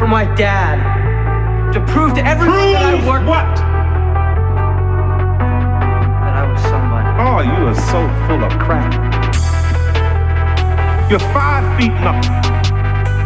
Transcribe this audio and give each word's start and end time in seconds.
for 0.00 0.08
my 0.08 0.24
dad. 0.34 0.80
To 1.74 1.80
prove 1.92 2.14
to 2.14 2.24
everyone 2.24 2.56
prove 2.56 2.72
that 2.72 2.82
I 2.82 3.06
worked. 3.06 3.28
What? 3.28 3.44
That 6.24 6.34
I 6.40 6.50
was 6.50 6.60
somebody. 6.72 7.06
Oh, 7.20 7.40
you 7.44 7.68
are 7.68 7.76
so 7.92 8.00
full 8.24 8.42
of 8.42 8.52
crap. 8.58 8.90
You're 11.10 11.20
five 11.36 11.62
feet 11.78 11.92
nothing. 12.00 12.32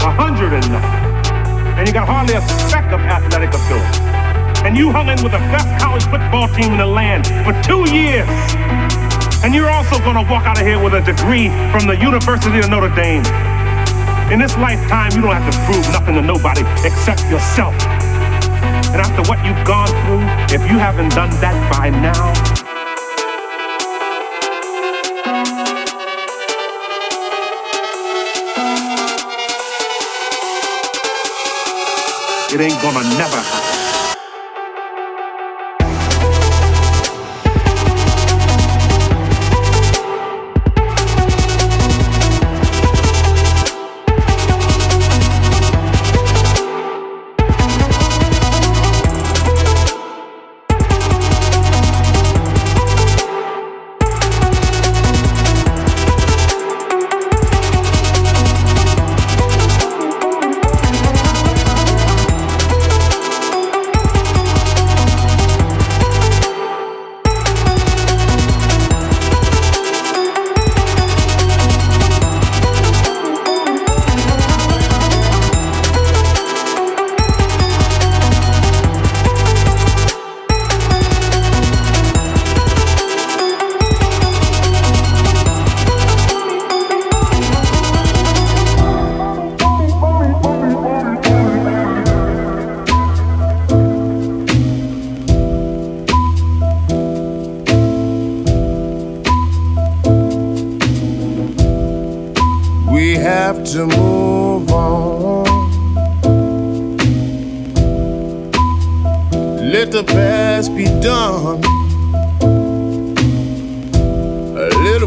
A 0.02 0.10
hundred 0.10 0.52
and 0.52 0.68
nothing 0.68 1.14
and 1.74 1.88
you 1.88 1.92
got 1.92 2.06
hardly 2.06 2.34
a 2.34 2.42
speck 2.68 2.92
of 2.92 3.00
athletic 3.00 3.50
ability. 3.50 3.98
And 4.62 4.76
you 4.76 4.92
hung 4.92 5.08
in 5.08 5.20
with 5.22 5.32
the 5.32 5.42
best 5.50 5.66
college 5.82 6.04
football 6.04 6.46
team 6.54 6.72
in 6.72 6.78
the 6.78 6.86
land 6.86 7.26
for 7.42 7.50
two 7.66 7.82
years. 7.90 8.30
And 9.42 9.52
you're 9.54 9.70
also 9.70 9.98
gonna 9.98 10.22
walk 10.30 10.46
out 10.46 10.58
of 10.60 10.66
here 10.66 10.78
with 10.78 10.94
a 10.94 11.02
degree 11.02 11.48
from 11.74 11.86
the 11.86 11.98
University 11.98 12.60
of 12.60 12.70
Notre 12.70 12.94
Dame. 12.94 13.53
In 14.32 14.40
this 14.40 14.56
lifetime, 14.56 15.12
you 15.12 15.20
don't 15.20 15.36
have 15.36 15.52
to 15.52 15.58
prove 15.66 15.84
nothing 15.92 16.14
to 16.14 16.22
nobody 16.22 16.62
except 16.84 17.22
yourself. 17.30 17.74
And 18.90 19.00
after 19.00 19.22
what 19.28 19.44
you've 19.44 19.64
gone 19.66 19.88
through, 20.06 20.24
if 20.54 20.62
you 20.70 20.78
haven't 20.78 21.10
done 21.10 21.30
that 21.40 21.56
by 21.70 21.90
now, 21.90 22.32
It 32.54 32.60
ain't 32.60 32.80
gonna 32.80 33.02
never 33.18 33.36
happen. 33.36 33.63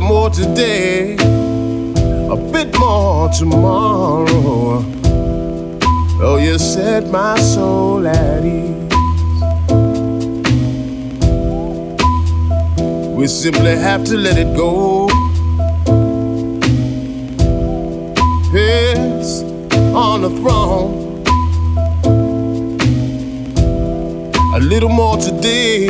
More 0.07 0.29
today, 0.29 1.15
a 1.15 2.37
bit 2.53 2.79
more 2.79 3.29
tomorrow. 3.29 4.81
Oh, 6.19 6.37
you 6.41 6.57
set 6.57 7.09
my 7.11 7.37
soul 7.39 8.07
at 8.07 8.45
ease. 8.45 8.93
We 13.17 13.27
simply 13.27 13.75
have 13.75 14.05
to 14.05 14.15
let 14.15 14.37
it 14.37 14.55
go. 14.55 15.09
Yes, 18.53 19.43
on 19.93 20.21
the 20.21 20.29
throne. 20.39 21.23
A 24.55 24.59
little 24.59 24.89
more 24.89 25.17
today, 25.17 25.89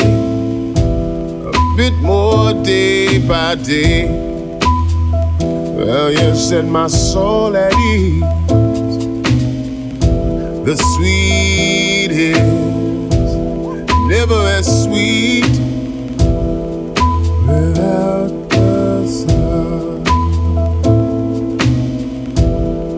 bit 1.78 1.94
more 2.02 2.56
day 2.64 3.20
by 3.28 3.54
day. 3.54 4.10
Well, 5.78 6.12
you 6.12 6.36
set 6.36 6.66
my 6.66 6.88
soul 6.88 7.56
at 7.56 7.72
ease. 7.76 8.20
The 10.66 10.76
sweet 10.96 12.10
is 12.10 12.38
never 14.10 14.42
as 14.58 14.66
sweet 14.86 15.46
without 17.46 18.32
the 18.50 19.06
sun. 19.08 20.04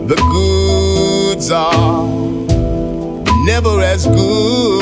The 0.06 0.16
goods 0.16 1.50
are 1.50 2.06
never 3.44 3.82
as 3.82 4.06
good 4.06 4.79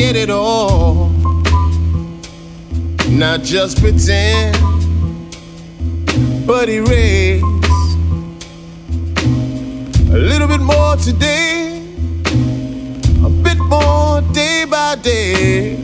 forget 0.00 0.16
it 0.16 0.30
all. 0.30 1.10
Not 3.10 3.42
just 3.42 3.82
pretend, 3.82 4.56
but 6.46 6.70
erase. 6.70 7.42
A 10.10 10.16
little 10.16 10.48
bit 10.48 10.62
more 10.62 10.96
today, 10.96 11.82
a 13.26 13.28
bit 13.28 13.58
more 13.58 14.22
day 14.32 14.64
by 14.64 14.96
day. 15.02 15.76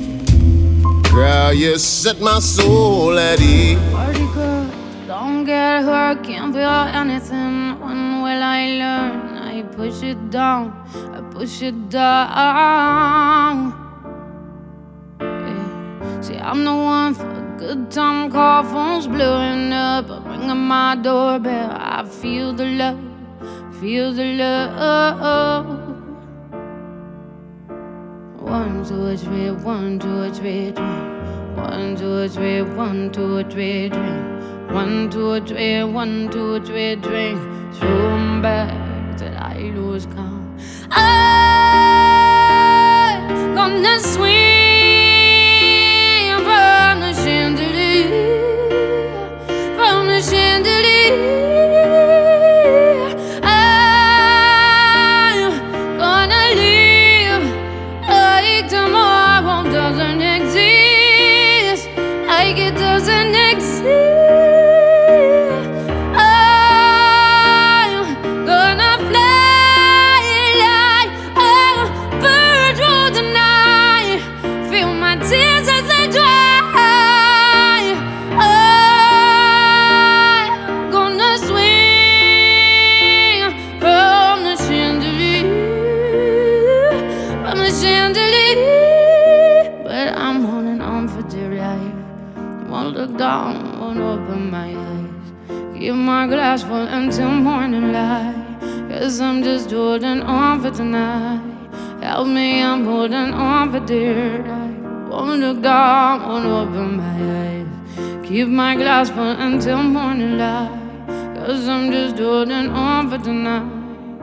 Girl, 1.13 1.53
you 1.53 1.77
set 1.77 2.19
my 2.19 2.39
soul 2.39 3.19
at 3.19 3.39
ease. 3.39 3.79
Party 3.93 4.27
girl, 4.33 4.67
don't 5.07 5.45
get 5.45 5.83
hurt, 5.83 6.25
can't 6.25 6.55
feel 6.55 6.89
anything. 7.03 7.79
When 7.81 8.23
will 8.23 8.43
I 8.43 8.67
learn? 8.81 9.37
I 9.37 9.63
push 9.77 10.03
it 10.03 10.31
down, 10.31 10.73
I 11.13 11.21
push 11.31 11.61
it 11.61 11.91
down. 11.91 13.66
Time 17.91 18.31
call, 18.31 18.63
phone's 18.65 19.07
blowing 19.07 19.73
up. 19.73 20.11
I'm 20.11 20.25
ringing 20.27 20.57
my 20.57 20.97
doorbell. 20.97 21.71
I 21.73 22.05
feel 22.05 22.53
the 22.53 22.67
love, 22.67 22.99
feel 23.81 24.13
the 24.13 24.25
love. 24.35 25.67
One, 28.41 28.85
two, 28.85 29.17
three, 29.17 29.51
one, 29.51 29.99
two, 29.99 30.31
three, 30.33 30.71
drink. 30.73 31.57
One, 31.57 31.97
two, 31.97 32.29
three, 32.29 32.63
one, 32.63 33.11
two, 33.13 33.43
three, 33.45 33.89
drink. 33.89 34.71
One, 34.71 35.09
two, 35.11 35.41
three, 35.41 35.83
one, 35.85 36.29
two, 36.31 36.61
three, 36.61 36.97
drink. 36.97 37.41
Throw 37.75 38.11
'em 38.17 38.43
back 38.43 38.73
till 39.19 39.37
I 39.37 39.73
lose 39.75 40.07
count. 40.07 40.61
I'm 43.59 43.83
gonna 43.83 43.99
swing 44.01 44.46
from 49.77 50.07
the 50.07 50.21
chandelier. 50.21 51.46
Glass 109.07 109.17
full 109.17 109.47
until 109.47 109.83
morning 109.83 110.39
light. 110.39 110.71
Cause 111.35 111.69
I'm 111.69 111.91
just 111.91 112.19
holding 112.19 112.71
on 112.71 113.11
for 113.11 113.19
tonight. 113.19 113.63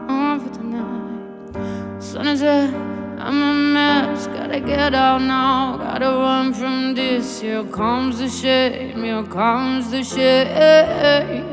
On 0.09 0.39
for 0.39 0.53
tonight. 0.53 2.01
Sun 2.01 2.27
is 2.27 2.43
up, 2.43 2.73
I'm 3.19 3.41
a 3.41 3.53
mess. 3.73 4.27
Gotta 4.27 4.59
get 4.59 4.93
out 4.93 5.21
now. 5.21 5.77
Gotta 5.77 6.05
run 6.05 6.53
from 6.53 6.95
this. 6.95 7.41
Here 7.41 7.63
comes 7.65 8.19
the 8.19 8.29
shame. 8.29 9.03
Here 9.03 9.23
comes 9.23 9.91
the 9.91 10.03
shame. 10.03 11.45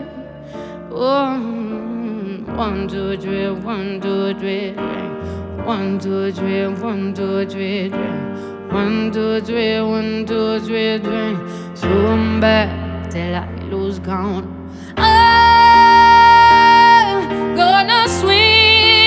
One, 0.90 2.46
one, 2.56 2.88
two, 2.88 3.16
three, 3.16 3.50
one, 3.50 4.00
two, 4.00 4.34
three, 4.34 4.72
three. 4.72 5.64
One, 5.64 5.98
two, 5.98 6.32
three, 6.32 6.66
one, 6.66 7.14
two, 7.14 7.46
three, 7.46 7.88
three. 7.88 8.70
One, 8.70 9.10
two, 9.12 9.40
three, 9.40 9.80
one, 9.80 10.26
two, 10.26 10.60
three, 10.60 10.98
three. 10.98 11.36
Zoom 11.76 12.40
back 12.40 12.79
till 13.10 13.34
I 13.34 13.46
lose 13.70 13.98
count. 13.98 14.46
I'm 14.96 15.16
gonna 17.56 18.08
swing 18.08 18.99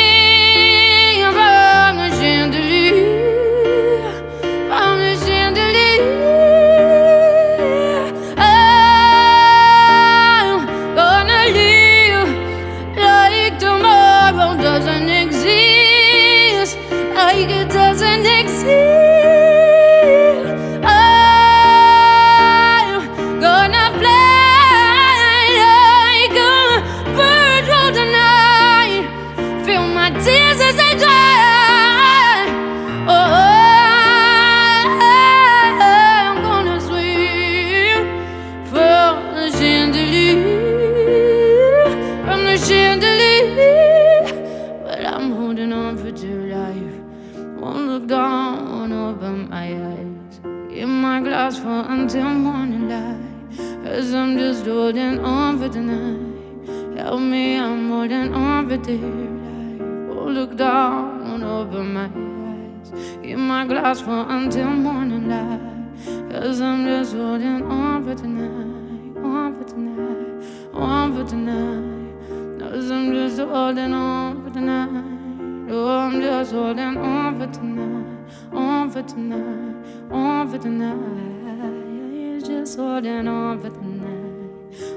glass 51.44 51.60
for 51.60 51.84
until 51.92 52.30
morning 52.34 52.88
light. 52.88 53.84
Cause 53.84 54.14
I'm 54.14 54.38
just 54.38 54.66
holding 54.66 55.20
on 55.20 55.60
for 55.60 55.68
tonight. 55.68 56.98
Help 56.98 57.20
me, 57.20 57.58
I'm 57.58 57.90
holding 57.90 58.34
on 58.34 58.70
for 58.70 58.78
dear 58.78 58.98
life. 58.98 59.82
Won't 60.08 60.36
look 60.36 60.56
down, 60.56 61.44
open 61.44 61.94
my 61.96 62.06
eyes. 62.06 62.88
In 63.24 63.40
my 63.42 63.68
glass 63.68 64.00
for 64.00 64.26
until 64.30 64.70
morning 64.70 65.28
light. 65.28 66.32
Cause 66.32 66.62
I'm 66.62 66.86
just 66.86 67.14
holding 67.14 67.62
on 67.64 68.06
for 68.06 68.16
tonight. 68.16 69.18
On 69.22 69.54
for 69.58 69.66
tonight. 69.70 70.72
On 70.74 71.14
for 71.14 71.30
tonight. 71.30 72.60
Cause 72.60 72.90
I'm 72.90 73.12
just 73.12 73.38
holding 73.40 73.94
on 73.94 74.46
for 74.46 74.50
tonight. 74.50 75.72
Oh, 75.74 75.98
I'm 76.04 76.22
just 76.22 76.54
holding 76.54 76.98
on 76.98 77.38
for 77.38 77.48
tonight. 77.48 78.12
On 78.52 78.90
for 78.90 79.04
tonight. 79.04 79.75
On 80.12 80.48
for 80.50 80.58
tonight. 80.58 82.44
Just 82.46 82.78
holding 82.78 83.28
on 83.28 83.60
for 83.62 83.70
tonight. 83.70 84.50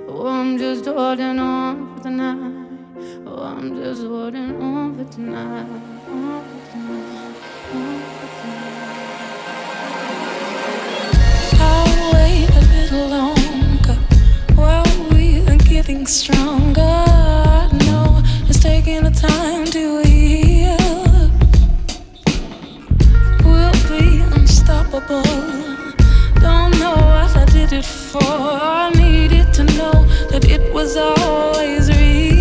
Oh, 0.09 0.27
I'm 0.27 0.59
just 0.59 0.85
holding 0.87 1.39
on 1.39 1.97
for 1.97 2.03
tonight. 2.05 2.67
Oh, 3.27 3.43
I'm 3.43 3.75
just 3.77 4.03
holding 4.03 4.61
on 4.63 4.97
for 4.97 5.05
tonight. 5.13 5.67
On 6.09 6.43
for 6.43 6.61
tonight. 6.73 7.35
On 7.75 8.01
for 8.17 8.29
tonight. 8.41 8.77
I'll 11.61 12.13
wait 12.15 12.49
a 12.51 12.63
little 12.75 13.09
longer 13.09 13.97
while 14.55 14.91
we 15.13 15.25
are 15.49 15.59
getting 15.59 16.07
stronger. 16.07 16.81
I 16.81 17.69
know 17.87 18.23
it's 18.49 18.59
taking 18.61 19.03
the 19.05 19.11
time 19.11 19.67
to 19.67 20.03
heal. 20.03 20.86
Unstoppable. 24.69 25.23
Don't 26.41 26.79
know 26.79 26.95
what 26.95 27.37
I 27.37 27.45
did 27.47 27.73
it 27.73 27.85
for. 27.85 28.21
I 28.23 28.91
needed 28.95 29.53
to 29.55 29.65
know 29.65 30.05
that 30.31 30.45
it 30.45 30.73
was 30.73 30.97
always 30.97 31.89
real. 31.91 32.36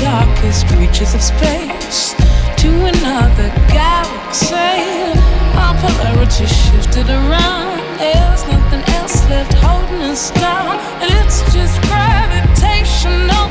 Darkest 0.00 0.64
reaches 0.76 1.14
of 1.14 1.20
space 1.20 2.14
to 2.56 2.68
another 2.68 3.48
galaxy. 3.68 4.56
Our 5.60 5.74
polarity 5.76 6.46
shifted 6.46 7.08
around. 7.10 7.80
There's 7.98 8.42
nothing 8.48 8.82
else 8.96 9.28
left 9.28 9.52
holding 9.54 10.02
us 10.02 10.30
down. 10.30 10.78
It's 11.02 11.42
just 11.52 11.80
gravitational. 11.82 13.50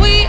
We 0.00 0.26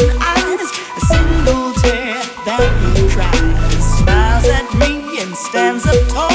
chasing 0.00 0.20
up 0.22 0.50
just 5.82 6.29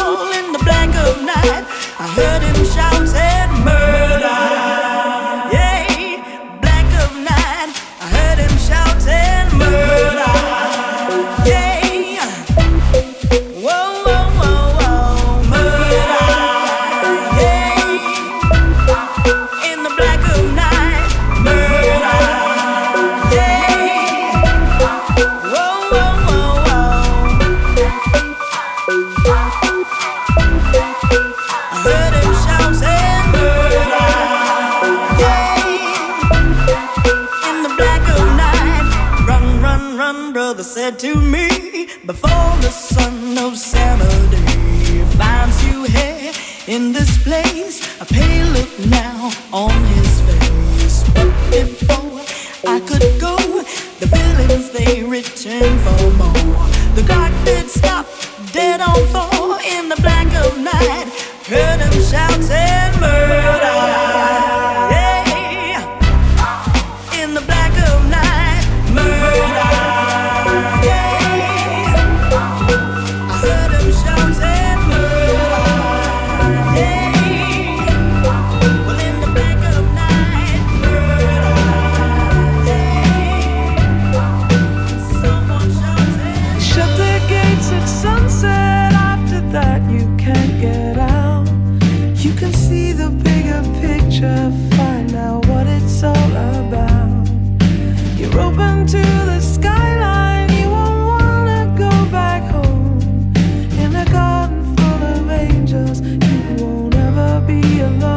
enjoy. 107.86 108.15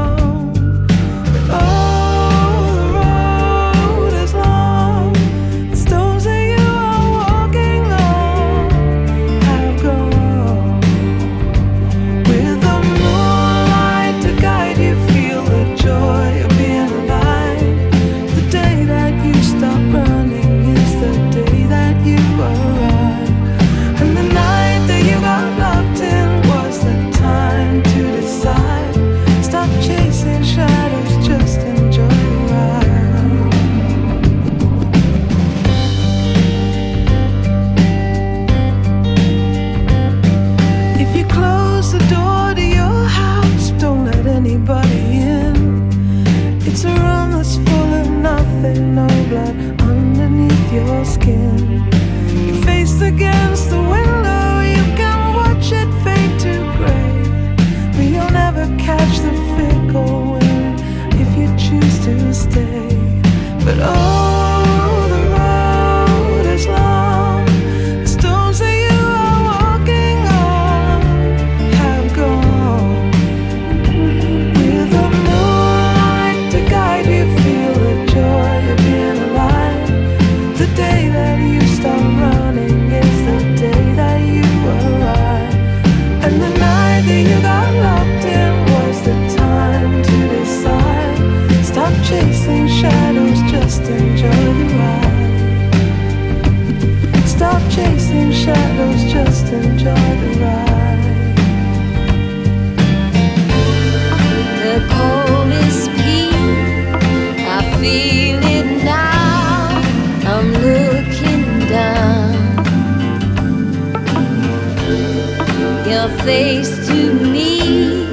face 116.29 116.87
to 116.87 117.15
me, 117.15 118.05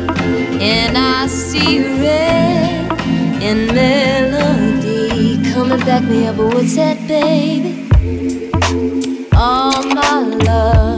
and 0.61 0.97
I 0.97 1.27
see 1.27 1.83
red 1.99 2.89
and 3.43 3.67
melody 3.75 5.43
coming 5.51 5.79
back 5.79 6.03
me 6.05 6.25
up. 6.25 6.37
But 6.37 6.53
what's 6.53 6.77
that, 6.77 6.97
baby? 7.09 7.89
All 9.35 9.83
my 9.83 10.19
love. 10.47 10.94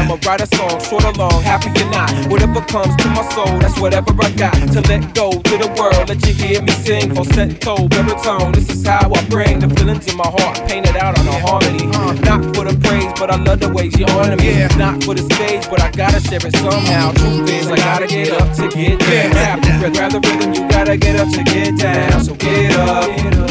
I'ma 0.00 0.16
write 0.24 0.40
a 0.40 0.46
song, 0.56 0.80
short 0.80 1.04
or 1.04 1.12
long, 1.12 1.42
happy 1.42 1.68
or 1.78 1.90
not. 1.90 2.10
Whatever 2.30 2.62
comes 2.62 2.96
to 2.96 3.08
my 3.08 3.22
soul, 3.34 3.58
that's 3.58 3.78
whatever 3.78 4.12
I 4.18 4.30
got. 4.32 4.54
To 4.72 4.80
let 4.88 5.14
go 5.14 5.30
to 5.30 5.54
the 5.60 5.68
world, 5.78 6.08
let 6.08 6.24
you 6.26 6.32
hear 6.32 6.62
me 6.62 6.72
sing. 6.72 7.14
Falsetto, 7.14 7.86
baritone, 7.88 8.52
this 8.52 8.70
is 8.70 8.86
how 8.86 9.12
I 9.12 9.22
bring 9.28 9.60
the 9.60 9.68
feelings 9.68 10.08
in 10.08 10.16
my 10.16 10.26
heart, 10.26 10.56
painted 10.66 10.96
out 10.96 11.18
on 11.18 11.28
a 11.28 11.38
harmony. 11.44 11.84
Not 12.24 12.56
for 12.56 12.64
the 12.64 12.74
praise, 12.80 13.12
but 13.20 13.30
I 13.30 13.36
love 13.36 13.60
the 13.60 13.68
way 13.68 13.90
you 13.92 14.06
honor 14.16 14.36
me. 14.36 14.66
Not 14.78 15.04
for 15.04 15.14
the 15.14 15.22
stage, 15.34 15.68
but 15.68 15.82
I 15.82 15.90
gotta 15.90 16.20
share 16.20 16.40
it 16.40 16.56
somehow. 16.56 17.12
Truth 17.12 17.50
is, 17.50 17.68
I 17.68 17.76
gotta 17.76 18.06
get 18.06 18.32
up 18.32 18.56
to 18.56 18.68
get 18.68 18.98
down. 19.00 19.30
Rap, 19.36 19.60
the 19.60 19.90
rhythm, 20.00 20.54
you 20.54 20.68
gotta 20.68 20.96
get 20.96 21.16
up 21.20 21.28
to 21.28 21.42
get 21.44 21.76
down. 21.76 22.24
So 22.24 22.34
get 22.36 22.72
up, 22.72 23.04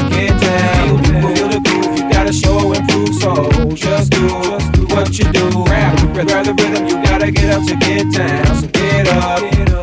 get 0.09 0.33
down. 0.41 1.03
Feel 1.35 1.49
the 1.49 1.61
groove, 1.61 1.99
you 1.99 2.09
gotta 2.09 2.33
show 2.33 2.73
and 2.73 2.89
prove 2.89 3.13
so. 3.21 3.33
Just 3.75 4.09
do 4.11 4.25
what 4.95 5.17
you 5.19 5.25
do. 5.31 5.45
Rap, 5.69 5.93
grab 6.25 6.45
the 6.45 6.53
rhythm, 6.53 6.87
you 6.87 6.95
gotta 7.03 7.31
get 7.31 7.49
up 7.51 7.65
to 7.65 7.75
get 7.75 8.11
down. 8.11 8.61
So 8.61 8.67
get 8.67 9.07
up, 9.07 9.41
get 9.41 9.67
down. 9.67 9.78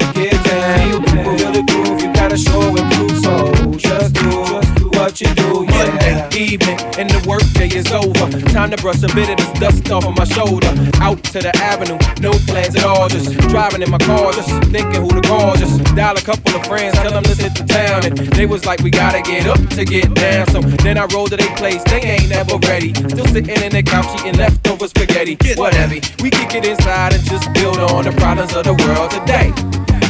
And 6.97 7.11
the 7.11 7.21
workday 7.29 7.69
is 7.69 7.87
over. 7.93 8.31
Time 8.53 8.71
to 8.71 8.77
brush 8.79 9.03
a 9.03 9.09
bit 9.15 9.29
of 9.29 9.37
this 9.37 9.53
dust 9.61 9.91
off 9.91 10.07
of 10.07 10.17
my 10.17 10.25
shoulder. 10.25 10.73
Out 11.05 11.23
to 11.37 11.41
the 11.41 11.53
avenue, 11.57 11.99
no 12.21 12.33
plans 12.49 12.75
at 12.77 12.85
all. 12.85 13.09
Just 13.09 13.37
driving 13.49 13.83
in 13.83 13.91
my 13.91 13.99
car, 13.99 14.33
just 14.33 14.49
thinking 14.73 15.03
who 15.03 15.09
to 15.11 15.21
call. 15.29 15.55
Just 15.57 15.85
dial 15.95 16.17
a 16.17 16.21
couple 16.21 16.55
of 16.57 16.65
friends, 16.67 16.95
tell 16.97 17.13
them 17.13 17.25
let's 17.25 17.41
hit 17.41 17.55
the 17.55 17.65
town. 17.65 18.07
And 18.07 18.17
they 18.33 18.47
was 18.47 18.65
like, 18.65 18.81
we 18.81 18.91
gotta 18.91 19.21
get 19.23 19.47
up 19.47 19.61
to 19.77 19.85
get 19.85 20.15
down. 20.15 20.47
So 20.49 20.61
then 20.61 20.97
I 20.99 21.05
rolled 21.07 21.31
to 21.31 21.37
their 21.37 21.55
place, 21.57 21.83
they 21.85 22.01
ain't 22.01 22.31
never 22.31 22.57
ready. 22.59 22.95
Still 22.95 23.27
sitting 23.27 23.63
in 23.63 23.73
the 23.73 23.83
couch 23.83 24.09
eating 24.21 24.39
leftover 24.39 24.89
spaghetti. 24.89 25.37
Whatever, 25.57 25.95
we 26.23 26.31
kick 26.31 26.55
it 26.55 26.65
inside 26.65 27.13
and 27.13 27.25
just 27.25 27.53
build 27.53 27.79
on 27.79 28.05
the 28.05 28.13
problems 28.13 28.55
of 28.55 28.65
the 28.65 28.75
world 28.75 29.11
today. 29.11 29.53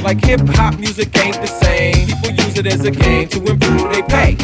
Like 0.03 0.24
hip 0.24 0.40
hop 0.55 0.78
music 0.78 1.16
ain't 1.18 1.40
the 1.40 1.47
same. 1.47 2.07
People 2.07 2.30
use 2.44 2.59
it 2.59 2.66
as 2.66 2.84
a 2.84 2.90
game 2.90 3.28
to 3.28 3.38
improve 3.38 3.92
their 3.92 4.03
pay. 4.05 4.36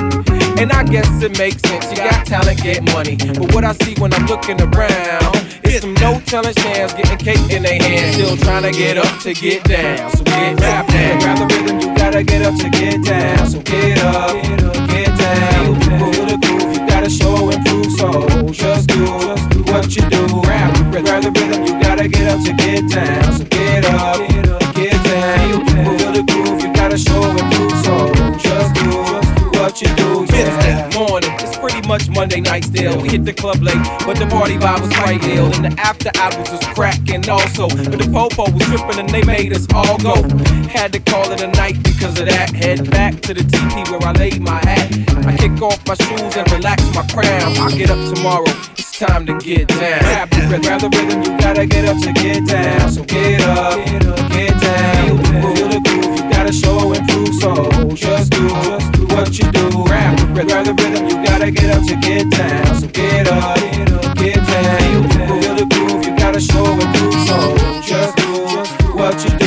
And 0.61 0.73
I 0.73 0.85
guess 0.85 1.09
it 1.23 1.39
makes 1.39 1.63
sense. 1.63 1.91
You 1.91 1.97
got 1.97 2.27
talent, 2.27 2.63
get 2.63 2.83
money. 2.93 3.17
But 3.17 3.55
what 3.55 3.65
I 3.65 3.73
see 3.73 3.95
when 4.01 4.13
I'm 4.13 4.27
looking 4.27 4.61
around 4.61 5.37
is 5.65 5.81
some 5.83 5.95
no 5.95 6.21
talent 6.27 6.59
shams 6.59 6.93
getting 6.95 7.19
cake 7.19 7.51
in 7.51 7.63
their 7.63 7.81
hands. 7.81 8.15
Still 8.15 8.37
trying 8.37 8.63
to 8.63 8.73
get 8.73 8.99
up 8.99 9.21
to 9.23 9.35
get 9.35 9.65
down. 9.65 10.11
So 10.13 10.25
get 10.25 10.61
rap 10.61 10.87
down. 10.89 11.19
Grab 11.21 11.39
the 11.39 11.55
rhythm, 11.55 11.81
you 11.81 11.97
gotta 11.97 12.23
get 12.23 12.43
up 12.43 12.55
to 12.61 12.71
get 12.71 13.03
down. 13.05 13.47
So 13.49 13.61
get 13.63 13.99
up, 13.99 14.35
get 14.89 15.19
down. 15.19 15.81
Feel 15.81 16.27
the 16.27 16.39
groove, 16.43 16.75
you 16.75 16.87
gotta 16.87 17.11
show 17.11 17.51
and 17.51 17.65
prove. 17.65 17.93
So 17.93 18.49
just 18.53 18.89
do 18.89 19.05
what 19.73 19.97
you 19.97 20.03
do. 20.11 20.27
Rap, 20.43 20.75
grab 20.91 21.23
the 21.23 21.33
rhythm, 21.35 21.67
you 21.67 21.81
gotta 21.83 22.09
get 22.09 22.29
up 22.29 22.43
to 22.45 22.53
get 22.53 22.89
down. 22.89 23.33
So 23.33 23.45
get 23.45 23.85
up 23.87 24.32
gotta 26.93 27.11
show 27.11 27.23
and 27.23 27.53
prove 27.55 27.73
so. 27.85 28.13
Just 28.37 28.75
do 28.75 28.91
what 29.59 29.81
you 29.81 29.89
do, 29.97 30.27
yeah. 30.35 30.91
Morning, 30.95 31.31
it's 31.41 31.57
pretty 31.57 31.87
much 31.89 32.09
Monday 32.11 32.41
night 32.41 32.65
still. 32.65 33.01
We 33.01 33.09
hit 33.09 33.25
the 33.25 33.33
club 33.33 33.63
late, 33.63 33.83
but 34.05 34.19
the 34.19 34.27
party 34.27 34.57
vibe 34.57 34.81
was 34.81 34.93
quite 34.97 35.25
ill. 35.25 35.53
And 35.55 35.65
the 35.65 35.81
after 35.81 36.11
hours 36.21 36.51
was 36.51 36.61
cracking 36.75 37.29
also. 37.31 37.69
But 37.69 37.99
the 37.99 38.11
popo 38.13 38.51
was 38.51 38.63
tripping 38.65 38.99
and 38.99 39.09
they 39.09 39.23
made 39.23 39.53
us 39.53 39.67
all 39.75 39.97
go. 39.99 40.17
Had 40.69 40.93
to 40.93 41.01
call 41.01 41.31
it 41.33 41.41
a 41.41 41.49
night 41.49 41.83
because 41.83 42.19
of 42.21 42.27
that. 42.27 42.51
Head 42.51 42.91
back 42.91 43.21
to 43.23 43.35
the 43.35 43.43
TP 43.43 43.91
where 43.91 44.03
I 44.03 44.13
laid 44.13 44.41
my 44.41 44.61
hat. 44.67 44.93
I 45.27 45.37
kick 45.37 45.63
off 45.63 45.81
my 45.87 45.95
shoes 45.95 46.37
and 46.37 46.51
relax 46.53 46.83
my 46.95 47.07
crown. 47.07 47.57
I'll 47.57 47.77
get 47.77 47.91
up 47.91 48.15
tomorrow. 48.15 48.53
Time 49.03 49.27
to 49.27 49.37
get 49.39 49.67
down. 49.67 50.29
Grab 50.29 50.31
the 50.31 50.89
rhythm, 50.89 51.23
you 51.25 51.37
gotta 51.37 51.67
get 51.67 51.87
up 51.87 51.99
to 52.03 52.13
get 52.13 52.47
down. 52.47 52.89
So 52.89 53.03
get 53.03 53.41
up, 53.43 53.77
get 54.31 54.55
down. 54.61 55.19
Feel 55.57 55.69
the 55.71 55.81
groove, 55.83 56.21
you 56.21 56.31
gotta 56.31 56.53
show 56.53 56.93
and 56.93 57.09
prove. 57.09 57.35
So 57.35 57.53
just 57.97 58.31
do 58.31 58.49
just 58.49 58.93
do 58.93 59.05
what 59.07 59.37
you 59.37 59.51
do. 59.51 59.71
Grab 59.83 60.17
the 60.31 60.73
rhythm, 60.79 61.09
you 61.09 61.27
gotta 61.27 61.51
get 61.51 61.77
up 61.77 61.85
to 61.89 61.97
get 61.97 62.31
down. 62.31 62.77
So 62.77 62.87
get 62.87 63.27
up, 63.27 63.57
get 64.19 64.37
down. 64.37 65.11
Feel 65.11 65.57
the 65.57 65.67
groove, 65.69 66.07
you 66.07 66.17
gotta 66.17 66.41
show 66.41 66.65
and 66.65 66.95
prove. 66.95 67.27
So 67.27 67.83
just 67.83 68.17
do, 68.19 68.47
just 68.55 68.79
do 68.79 68.87
what 68.95 69.25
you 69.25 69.37
do. 69.37 69.42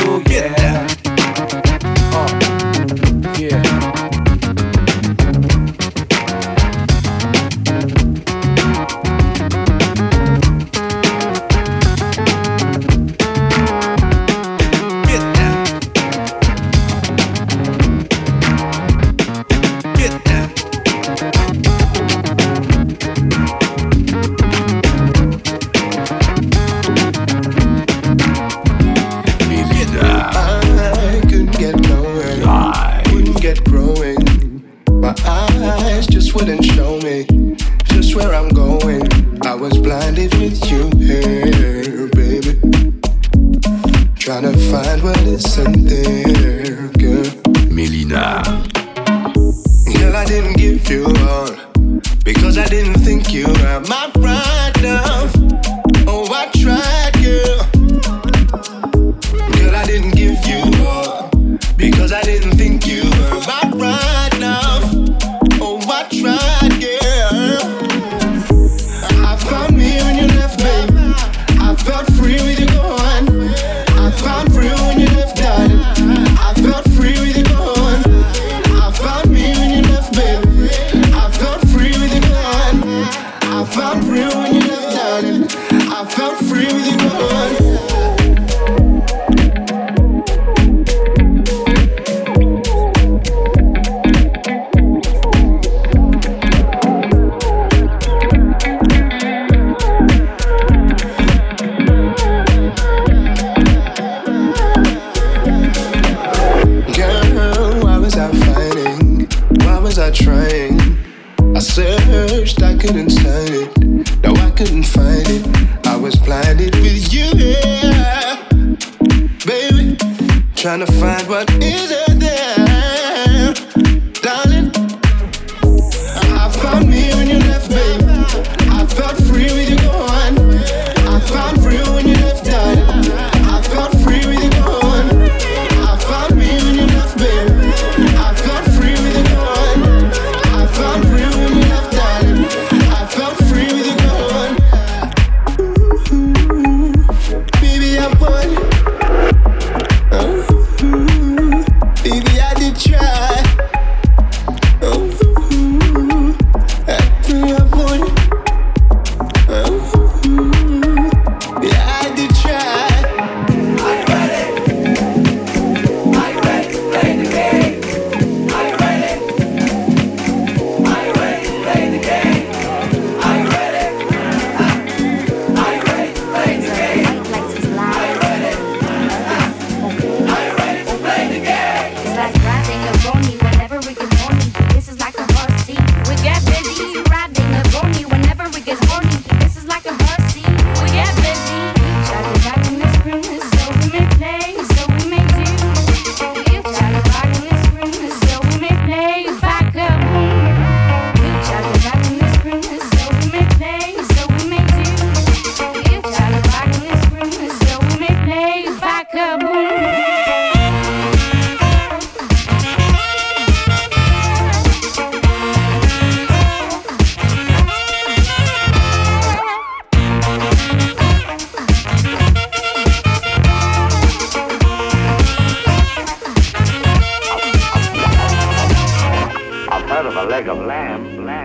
trying 120.66 120.80
to 120.84 120.92
find 120.94 121.28
what 121.28 121.48
is 121.62 121.92
it? 121.92 122.05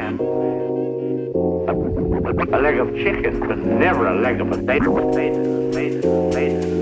man. 0.02 0.20
A, 1.68 2.58
a 2.58 2.60
leg 2.60 2.78
of 2.80 2.94
chicken 2.96 3.40
was 3.48 3.60
never 3.60 4.08
a 4.08 4.22
leg 4.22 4.42
of 4.42 4.48
a 4.52 4.58
potato. 4.58 5.12
potato, 5.12 5.72
potato, 5.72 6.32
potato. 6.32 6.81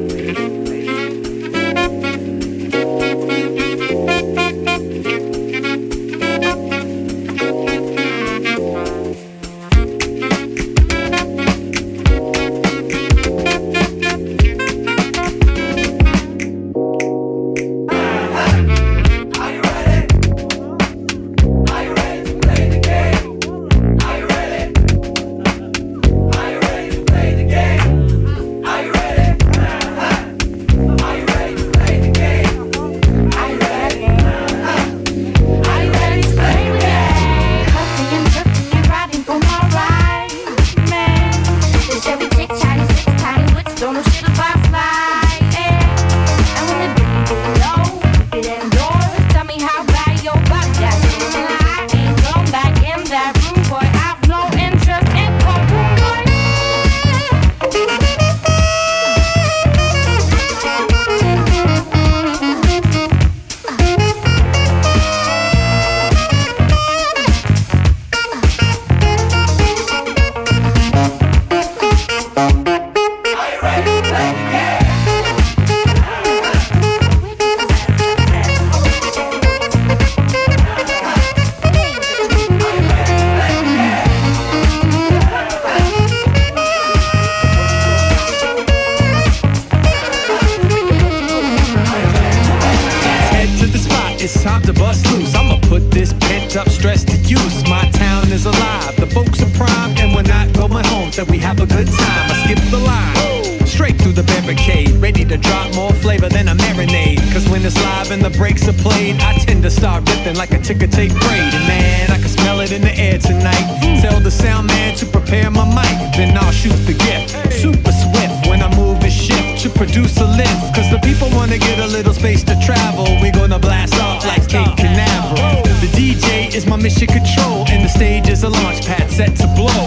And 108.11 108.21
the 108.23 108.29
breaks 108.37 108.67
are 108.67 108.73
played, 108.73 109.21
I 109.21 109.37
tend 109.37 109.61
to 109.63 109.69
start 109.69 110.07
ripping 110.09 110.35
like 110.35 110.51
a 110.51 110.59
ticker 110.59 110.87
tape 110.87 111.11
braid. 111.11 111.53
And 111.53 111.65
man, 111.67 112.11
I 112.11 112.17
can 112.17 112.29
smell 112.29 112.59
it 112.61 112.71
in 112.71 112.81
the 112.81 112.93
air 112.97 113.19
tonight. 113.19 113.65
Tell 114.01 114.19
the 114.19 114.31
sound 114.31 114.67
man 114.67 114.95
to 114.97 115.05
prepare 115.05 115.51
my 115.51 115.65
mic, 115.65 115.97
then 116.17 116.35
I'll 116.37 116.51
shoot 116.51 116.77
the 116.89 116.93
gift. 116.93 117.37
Super 117.53 117.91
swift 117.91 118.47
when 118.47 118.61
I 118.63 118.69
move 118.75 119.01
and 119.03 119.11
shift 119.11 119.61
to 119.63 119.69
produce 119.69 120.17
a 120.17 120.25
lift. 120.25 120.73
Cause 120.73 120.89
the 120.89 120.99
people 121.03 121.29
wanna 121.31 121.57
get 121.57 121.77
a 121.79 121.87
little 121.87 122.13
space 122.13 122.43
to 122.45 122.55
travel. 122.65 123.05
we 123.21 123.31
gonna 123.31 123.59
blast 123.59 123.93
off 124.01 124.25
like 124.25 124.47
Cape 124.47 124.75
Canaveral. 124.77 125.61
The 125.83 125.91
DJ 125.93 126.53
is 126.55 126.65
my 126.65 126.77
mission 126.77 127.07
control, 127.07 127.65
and 127.69 127.85
the 127.85 127.89
stage 127.89 128.27
is 128.27 128.43
a 128.43 128.49
launch 128.49 128.85
pad 128.85 129.11
set 129.11 129.35
to 129.37 129.47
blow. 129.55 129.85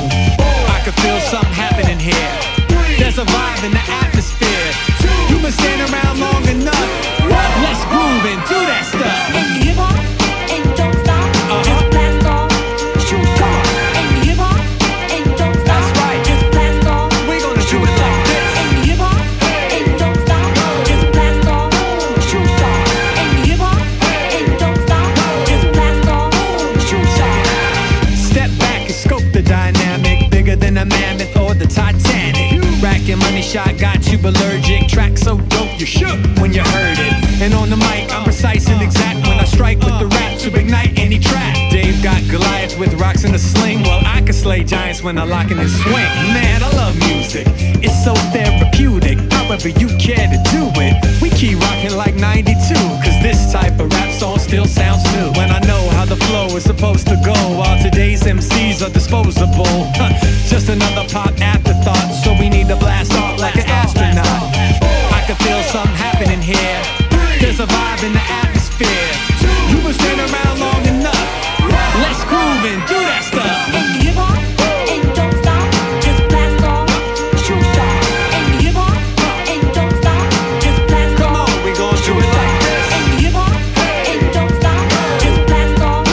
I 0.70 0.78
can 0.84 0.94
feel 1.02 1.18
something 1.20 1.54
happening 1.54 1.98
here. 1.98 2.32
There's 2.98 3.18
a 3.18 3.24
vibe 3.24 3.64
in 3.64 3.72
the 3.72 3.84
atmosphere. 4.04 4.68
You've 5.28 5.42
been 5.42 5.50
standing 5.50 5.92
around 5.92 6.20
long 6.20 6.44
enough. 6.46 7.21
Let's 7.72 7.84
groove 7.86 8.24
and 8.28 8.40
do 8.52 8.58
that 8.68 8.84
stuff. 8.84 9.32
And 9.32 9.64
hip 9.64 9.80
hop 9.80 9.96
and 10.52 10.76
don't 10.76 10.92
stop. 10.92 11.24
Uh-huh. 11.24 11.64
Just 11.64 11.84
blast 11.88 12.20
off. 12.28 12.52
Shoot 13.00 13.40
off. 13.40 13.64
And 13.96 14.12
hip 14.28 14.36
hop 14.36 14.60
and 15.08 15.24
don't 15.40 15.56
stop. 15.56 15.80
That's 15.80 15.88
right. 15.96 16.20
Just 16.20 16.44
blast 16.52 16.84
off. 16.84 17.08
We 17.24 17.40
gonna 17.40 17.64
do 17.64 17.80
it 17.80 17.96
like 17.96 18.20
this. 18.28 18.48
And 18.60 18.72
hip 18.84 19.00
hop 19.00 19.24
and 19.72 19.88
don't 19.96 20.20
stop. 20.20 20.52
Just 20.84 21.04
blast 21.16 21.48
off. 21.48 21.72
Shoot 22.28 22.60
off. 22.60 22.92
And 23.16 23.32
hip 23.48 23.56
hop 23.64 23.80
and 24.36 24.52
don't 24.60 24.80
stop. 24.84 25.08
Just 25.48 25.64
blast 25.72 26.04
off. 26.12 26.28
Shoot 26.84 27.08
off. 27.24 27.40
Step 28.12 28.52
back 28.60 28.84
and 28.84 28.92
scope 28.92 29.24
the 29.32 29.40
dynamic. 29.40 30.28
Bigger 30.28 30.56
than 30.60 30.76
a 30.76 30.84
mammoth 30.84 31.32
or 31.40 31.56
the 31.56 31.64
Titanic. 31.64 32.60
Racking 32.84 33.16
money 33.16 33.40
shot 33.40 33.80
got 33.80 34.01
you 34.12 34.18
allergic. 34.28 34.88
Track 34.88 35.16
so 35.16 35.38
dope 35.38 35.80
you 35.80 35.86
shook 35.86 36.18
when 36.38 36.52
you 36.52 36.62
heard 36.62 36.98
it. 36.98 37.12
And 37.40 37.54
on 37.54 37.70
the 37.70 37.76
mic, 37.76 38.12
I'm 38.12 38.24
precise 38.24 38.68
and 38.68 38.82
exact 38.82 39.26
when 39.26 39.38
I 39.40 39.44
strike 39.44 39.78
with 39.78 39.98
the 39.98 40.06
rap 40.06 40.38
to 40.40 40.54
ignite 40.54 40.98
any 40.98 41.18
track. 41.18 41.56
Dave 41.72 42.02
got 42.02 42.20
Goliath 42.30 42.78
with 42.78 42.92
rocks 43.00 43.24
in 43.24 43.34
a 43.34 43.38
sling. 43.38 43.82
Well, 43.82 44.02
I 44.04 44.20
can 44.20 44.34
slay 44.34 44.64
giants 44.64 45.02
when 45.02 45.18
I 45.18 45.24
lock 45.24 45.50
in 45.50 45.58
and 45.58 45.70
swing. 45.70 46.12
Man, 46.36 46.62
I 46.62 46.70
love 46.76 46.96
music. 46.98 47.46
It's 47.82 48.04
so 48.04 48.14
therapeutic. 48.36 49.18
However 49.32 49.68
you 49.68 49.88
care 49.98 50.28
to 50.28 50.38
do 50.52 50.62
it. 50.76 50.94
We 51.22 51.30
keep 51.30 51.58
rocking 51.60 51.96
like 51.96 52.14
92. 52.14 52.74
Cause 53.02 53.16
this 53.22 53.50
type 53.50 53.80
of 53.80 53.90
rap 53.92 54.12
song 54.12 54.38
still 54.38 54.66
sounds 54.66 55.04
new. 55.16 55.32
When 55.40 55.50
I 55.50 55.60
know 55.60 55.88
how 55.96 56.04
the 56.04 56.16
flow 56.28 56.46
is 56.56 56.64
supposed 56.64 57.06
to 57.08 57.16
go. 57.24 57.34
While 57.56 57.82
today's 57.82 58.22
MCs 58.22 58.86
are 58.86 58.92
disposable. 58.92 59.88
Just 60.52 60.68
another 60.68 61.08
pop 61.08 61.32
afterthought. 61.40 62.12
So 62.22 62.36
we 62.38 62.50
need 62.50 62.68
to 62.68 62.76
blast 62.76 63.12
off 63.14 63.40
like 63.40 63.56
an 63.56 63.71
here. 66.42 66.82
There's 67.40 67.60
a 67.60 67.66
vibe 67.66 68.02
in 68.02 68.12
the 68.12 68.24
atmosphere. 68.42 69.14
You've 69.70 69.84
been 69.84 69.94
standing 69.94 70.26
around 70.26 70.58
long 70.58 70.82
enough. 70.90 71.28
Let's 72.02 72.22
groove 72.26 72.62
and 72.66 72.82
do 72.90 72.98
that 72.98 73.22
stuff. 73.22 73.56
And 73.70 74.02
hip 74.02 74.18
hop 74.18 74.42
and 74.90 75.02
don't 75.14 75.36
stop. 75.38 75.70
Just 76.02 76.22
blast 76.28 76.64
off. 76.66 76.90
Shoe 77.46 77.62
shot 77.74 78.02
And 78.34 78.58
give 78.60 78.76
up 78.76 78.98
and 79.50 79.62
don't 79.74 79.94
stop 80.02 80.26
Just 80.62 80.80
blast 80.86 81.22
off 81.22 81.46
Come 81.46 81.58
on, 81.58 81.64
we 81.64 81.70
go 81.78 81.88
through 82.02 82.18
it 82.18 82.30
like 82.34 82.56
this. 82.66 82.86
And 82.98 83.06
you 83.22 83.30
walk 83.30 83.54
and 84.10 84.22
don't 84.34 84.54
stop. 84.58 84.82
Just 85.22 85.38
blast 85.46 85.78
off. 85.82 86.06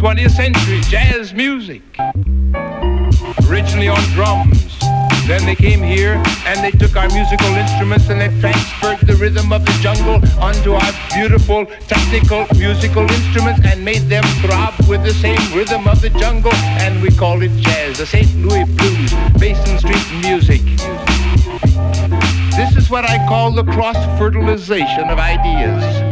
20th 0.00 0.30
century, 0.30 0.80
jazz 0.88 1.34
music. 1.34 1.82
Originally 3.50 3.88
on 3.88 4.00
drums. 4.14 4.78
Then 5.26 5.44
they 5.44 5.54
came 5.54 5.82
here 5.82 6.14
and 6.46 6.64
they 6.64 6.70
took 6.70 6.96
our 6.96 7.06
musical 7.10 7.48
instruments 7.48 8.08
and 8.08 8.18
they 8.18 8.28
transferred 8.40 9.06
the 9.06 9.14
rhythm 9.16 9.52
of 9.52 9.62
the 9.66 9.72
jungle 9.82 10.14
onto 10.40 10.72
our 10.72 10.92
beautiful 11.12 11.66
technical 11.86 12.46
musical 12.56 13.02
instruments 13.02 13.60
and 13.62 13.84
made 13.84 14.08
them 14.08 14.24
throb 14.40 14.72
with 14.88 15.04
the 15.04 15.12
same 15.12 15.38
rhythm 15.54 15.86
of 15.86 16.00
the 16.00 16.08
jungle 16.18 16.54
and 16.80 17.02
we 17.02 17.10
call 17.10 17.42
it 17.42 17.54
jazz, 17.58 17.98
the 17.98 18.06
St. 18.06 18.34
Louis 18.36 18.64
blues, 18.64 19.12
Basin 19.38 19.78
Street 19.78 20.06
music. 20.22 20.62
This 22.56 22.74
is 22.74 22.88
what 22.88 23.04
I 23.04 23.18
call 23.28 23.52
the 23.52 23.64
cross-fertilization 23.64 25.10
of 25.10 25.18
ideas. 25.18 26.09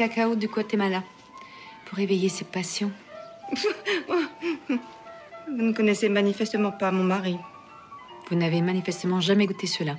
Cacao 0.00 0.34
du 0.34 0.48
Guatemala 0.48 1.02
pour 1.84 1.98
éveiller 1.98 2.30
ses 2.30 2.46
passions. 2.46 2.90
Vous 5.46 5.62
ne 5.62 5.74
connaissez 5.74 6.08
manifestement 6.08 6.72
pas 6.72 6.90
mon 6.90 7.04
mari. 7.04 7.36
Vous 8.30 8.36
n'avez 8.36 8.62
manifestement 8.62 9.20
jamais 9.20 9.44
goûté 9.44 9.66
cela. 9.66 9.96